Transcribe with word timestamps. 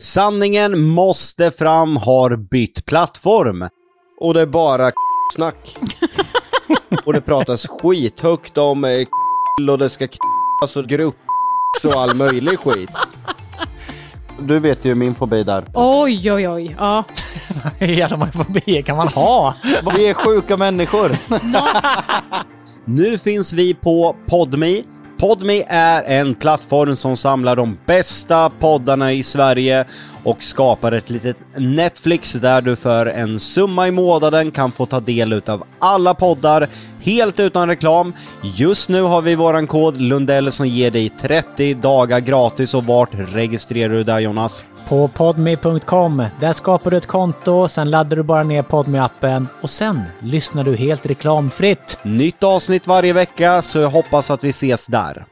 Sanningen 0.00 0.80
måste 0.80 1.50
fram 1.50 1.96
har 1.96 2.36
bytt 2.36 2.84
plattform. 2.84 3.68
Och 4.20 4.34
det 4.34 4.40
är 4.40 4.46
bara 4.46 4.90
snack. 5.34 5.78
och 7.04 7.12
det 7.12 7.20
pratas 7.20 7.66
skithögt 7.66 8.58
om 8.58 8.84
eh, 8.84 9.70
och 9.70 9.78
det 9.78 9.88
ska 9.88 10.06
k***as 10.06 10.76
och 10.76 10.86
grupp 10.88 11.16
och 11.86 11.92
all 11.92 12.14
möjlig 12.14 12.58
skit. 12.58 12.90
Du 14.40 14.58
vet 14.58 14.84
ju 14.84 14.94
min 14.94 15.14
fobi 15.14 15.42
där. 15.42 15.64
Oj, 15.74 16.32
oj, 16.32 16.48
oj. 16.48 16.76
Ja. 16.78 17.04
Hur 17.78 17.86
jävla 17.86 18.16
många 18.16 18.32
fobier 18.32 18.82
kan 18.82 18.96
man 18.96 19.08
ha? 19.08 19.54
Vi 19.96 20.08
är 20.08 20.14
sjuka 20.14 20.56
människor. 20.56 21.16
nu 22.84 23.18
finns 23.18 23.52
vi 23.52 23.74
på 23.74 24.16
Podme. 24.26 24.82
Podme 25.18 25.64
är 25.68 26.02
en 26.02 26.34
plattform 26.34 26.96
som 26.96 27.16
samlar 27.16 27.56
de 27.56 27.78
bästa 27.86 28.50
poddarna 28.50 29.12
i 29.12 29.22
Sverige 29.22 29.84
och 30.28 30.42
skapar 30.42 30.92
ett 30.92 31.10
litet 31.10 31.36
Netflix 31.56 32.32
där 32.32 32.60
du 32.60 32.76
för 32.76 33.06
en 33.06 33.38
summa 33.38 33.88
i 33.88 33.90
månaden 33.90 34.50
kan 34.50 34.72
få 34.72 34.86
ta 34.86 35.00
del 35.00 35.32
utav 35.32 35.64
alla 35.78 36.14
poddar 36.14 36.68
helt 37.00 37.40
utan 37.40 37.68
reklam. 37.68 38.12
Just 38.42 38.88
nu 38.88 39.02
har 39.02 39.22
vi 39.22 39.34
våran 39.34 39.66
kod 39.66 40.00
Lundell 40.00 40.52
som 40.52 40.66
ger 40.66 40.90
dig 40.90 41.08
30 41.08 41.74
dagar 41.74 42.20
gratis 42.20 42.74
och 42.74 42.84
vart 42.84 43.10
registrerar 43.14 43.94
du 43.94 44.04
där 44.04 44.18
Jonas? 44.18 44.66
På 44.88 45.08
podme.com. 45.08 46.24
Där 46.40 46.52
skapar 46.52 46.90
du 46.90 46.96
ett 46.96 47.06
konto, 47.06 47.68
sen 47.68 47.90
laddar 47.90 48.16
du 48.16 48.22
bara 48.22 48.42
ner 48.42 48.62
podme 48.62 48.98
appen 48.98 49.48
och 49.60 49.70
sen 49.70 50.02
lyssnar 50.22 50.64
du 50.64 50.76
helt 50.76 51.06
reklamfritt. 51.06 51.98
Nytt 52.02 52.42
avsnitt 52.42 52.86
varje 52.86 53.12
vecka 53.12 53.62
så 53.62 53.78
jag 53.78 53.90
hoppas 53.90 54.30
att 54.30 54.44
vi 54.44 54.48
ses 54.48 54.86
där. 54.86 55.26